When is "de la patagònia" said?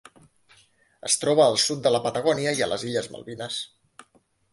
1.87-2.53